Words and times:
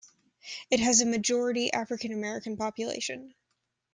It 0.71 0.79
has 0.79 0.99
a 0.99 1.05
majority 1.05 1.71
African-American 1.71 2.57
population. 2.57 3.35